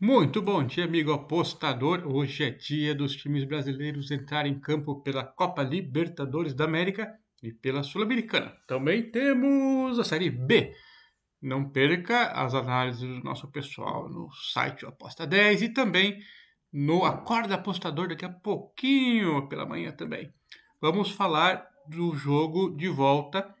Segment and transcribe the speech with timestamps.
[0.00, 2.06] Muito bom dia, amigo apostador.
[2.06, 7.52] Hoje é dia dos times brasileiros entrarem em campo pela Copa Libertadores da América e
[7.52, 8.56] pela Sul-Americana.
[8.68, 10.72] Também temos a Série B.
[11.42, 16.20] Não perca as análises do nosso pessoal no site Aposta 10 e também
[16.72, 20.32] no Acorda Apostador daqui a pouquinho pela manhã também.
[20.80, 23.52] Vamos falar do jogo de volta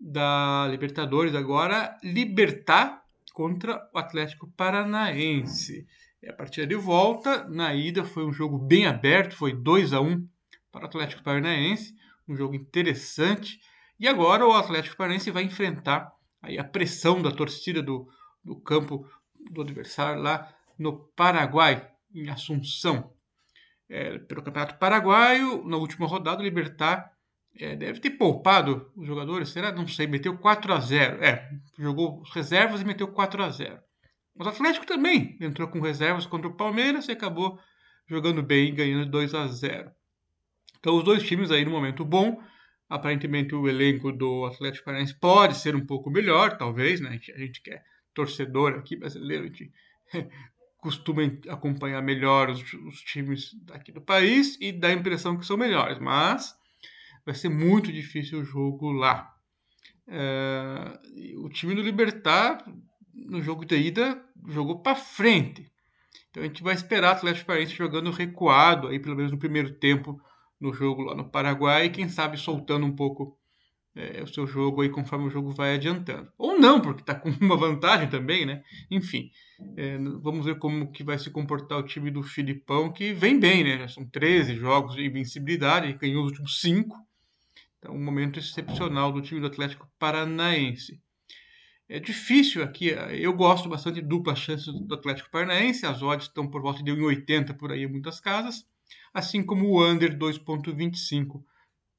[0.00, 2.99] da Libertadores agora, Libertar
[3.30, 5.86] contra o Atlético Paranaense.
[6.28, 10.28] A partida de volta, na ida foi um jogo bem aberto, foi 2 a 1
[10.70, 11.94] para o Atlético Paranaense,
[12.28, 13.58] um jogo interessante.
[13.98, 16.12] E agora o Atlético Paranaense vai enfrentar
[16.42, 18.08] aí a pressão da torcida do,
[18.44, 19.08] do campo
[19.50, 23.12] do adversário lá no Paraguai, em Assunção.
[23.88, 27.12] É, pelo Campeonato Paraguaio, na última rodada, o Libertar
[27.58, 29.72] é, deve ter poupado os jogadores, será?
[29.72, 33.78] Não sei, meteu 4 a 0 É, jogou reservas e meteu 4 a 0
[34.34, 37.58] Mas o Atlético também entrou com reservas contra o Palmeiras e acabou
[38.08, 39.90] jogando bem, ganhando 2 a 0
[40.78, 42.40] Então os dois times aí no momento bom.
[42.88, 47.10] Aparentemente o elenco do Atlético Paranaense pode ser um pouco melhor, talvez, né?
[47.10, 49.72] A gente, a gente quer é torcedor aqui brasileiro, a gente
[50.78, 55.56] costuma acompanhar melhor os, os times daqui do país e dá a impressão que são
[55.56, 56.58] melhores, mas
[57.24, 59.34] vai ser muito difícil o jogo lá.
[60.06, 60.98] É,
[61.38, 62.64] o time do Libertar,
[63.14, 65.70] no jogo de ida, jogou para frente.
[66.30, 69.74] Então a gente vai esperar o Atlético Paranaense jogando recuado, aí pelo menos no primeiro
[69.74, 70.20] tempo,
[70.60, 73.38] no jogo lá no Paraguai, e quem sabe soltando um pouco
[73.94, 76.30] é, o seu jogo aí conforme o jogo vai adiantando.
[76.38, 78.62] Ou não, porque está com uma vantagem também, né?
[78.90, 79.30] Enfim,
[79.76, 83.64] é, vamos ver como que vai se comportar o time do Filipão, que vem bem,
[83.64, 83.78] né?
[83.78, 86.96] Já são 13 jogos de invencibilidade, ganhou os últimos 5.
[87.80, 91.02] Então, um momento excepcional do time do Atlético Paranaense.
[91.88, 96.48] É difícil aqui, eu gosto bastante de dupla chance do Atlético Paranaense, as odds estão
[96.48, 98.64] por volta de 1,80 por aí em muitas casas,
[99.12, 101.42] assim como o under 2,25,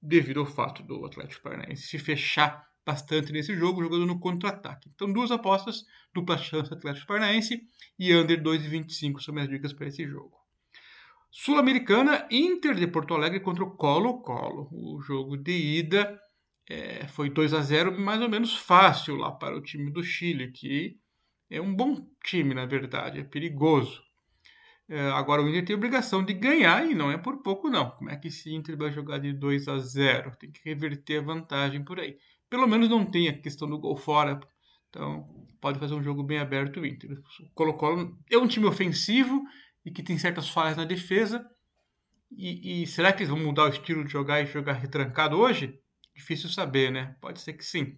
[0.01, 4.89] devido ao fato do Atlético Paranaense se fechar bastante nesse jogo, jogando no contra-ataque.
[4.93, 7.61] Então, duas apostas, dupla chance Atlético Paranaense
[7.99, 10.40] e under 2,25 são minhas dicas para esse jogo.
[11.31, 14.67] Sul-Americana, Inter de Porto Alegre contra o Colo-Colo.
[14.69, 16.19] O jogo de ida
[16.69, 20.51] é, foi 2 a 0 mais ou menos fácil lá para o time do Chile,
[20.51, 20.97] que
[21.49, 24.03] é um bom time, na verdade, é perigoso.
[24.89, 27.91] É, agora o Inter tem obrigação de ganhar e não é por pouco, não.
[27.91, 31.23] Como é que esse Inter vai jogar de 2 a 0 Tem que reverter a
[31.23, 32.17] vantagem por aí.
[32.49, 34.37] Pelo menos não tem a questão do gol fora.
[34.89, 35.25] Então,
[35.61, 37.11] pode fazer um jogo bem aberto o Inter.
[37.11, 39.41] O Colo-Colo é um time ofensivo
[39.85, 41.49] e que tem certas falhas na defesa.
[42.31, 45.79] E, e, será que eles vão mudar o estilo de jogar e jogar retrancado hoje?
[46.15, 47.15] Difícil saber, né?
[47.19, 47.97] Pode ser que sim.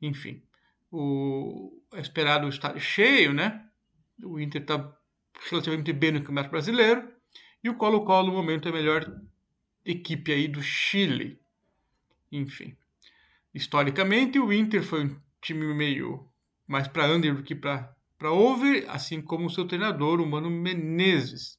[0.00, 0.42] Enfim,
[0.90, 3.66] o é esperado o estádio cheio, né?
[4.22, 4.96] O Inter está
[5.50, 7.12] relativamente bem no Campeonato Brasileiro.
[7.62, 9.20] E o Colo-Colo, no momento, é a melhor
[9.84, 11.40] equipe aí do Chile.
[12.30, 12.76] Enfim,
[13.54, 16.30] historicamente, o Inter foi um time meio
[16.66, 20.50] mais para under do que para para over, assim como o seu treinador, o Mano
[20.50, 21.56] Menezes.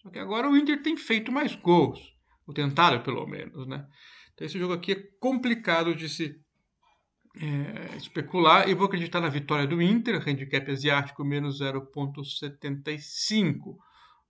[0.00, 2.00] Só que agora o Inter tem feito mais gols,
[2.46, 3.84] ou tentado pelo menos, né?
[4.32, 6.40] Então esse jogo aqui é complicado de se
[7.36, 8.68] é, especular.
[8.68, 13.76] Eu vou acreditar na vitória do Inter, handicap asiático menos 0.75.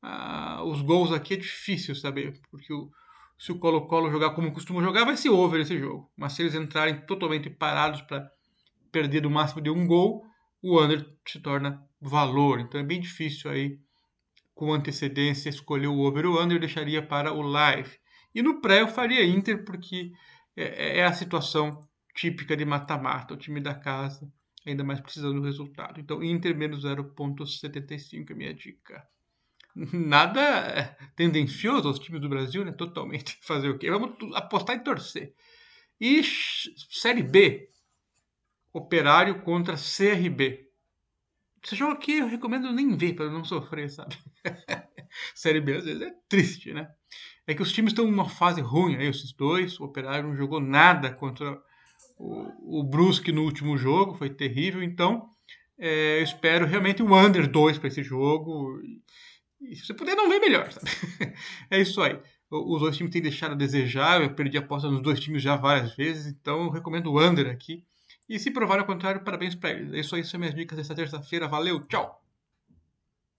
[0.00, 2.90] Ah, os gols aqui é difícil saber, porque o,
[3.38, 6.10] se o Colo-Colo jogar como costuma jogar, vai ser over esse jogo.
[6.16, 8.28] Mas se eles entrarem totalmente parados para
[8.90, 10.24] perder do máximo de um gol,
[10.62, 12.60] o under se torna valor.
[12.60, 13.78] Então é bem difícil aí,
[14.54, 17.96] com antecedência, escolher o over ou under, eu deixaria para o live.
[18.34, 20.12] E no pré eu faria Inter, porque
[20.56, 21.80] é, é a situação
[22.14, 24.30] típica de mata-mata, o time da casa,
[24.66, 26.00] ainda mais precisando do resultado.
[26.00, 29.06] Então Inter menos 0.75 é minha dica.
[29.92, 32.72] Nada é, tendencioso aos times do Brasil, né?
[32.72, 33.38] Totalmente.
[33.42, 33.90] Fazer o quê?
[33.90, 35.34] Vamos apostar e torcer.
[36.00, 36.22] E
[36.90, 37.68] Série B,
[38.72, 40.68] Operário contra CRB.
[41.64, 44.16] Esse jogo aqui eu recomendo nem ver para não sofrer, sabe?
[45.34, 46.88] Série B às vezes é triste, né?
[47.46, 49.80] É que os times estão numa fase ruim aí, esses dois.
[49.80, 51.60] O Operário não jogou nada contra
[52.18, 54.82] o, o Brusque no último jogo, foi terrível.
[54.82, 55.30] Então,
[55.78, 58.80] é, eu espero realmente um under 2 para esse jogo.
[59.60, 60.90] E, se você puder, não vem melhor, sabe?
[61.70, 62.20] é isso aí.
[62.50, 64.20] Os dois times têm deixado a desejar.
[64.20, 67.50] Eu perdi a aposta nos dois times já várias vezes, então eu recomendo o under
[67.50, 67.84] aqui.
[68.28, 69.92] E se provar o contrário, parabéns para eles.
[69.92, 71.48] É isso aí, são minhas dicas dessa terça-feira.
[71.48, 72.27] Valeu, tchau!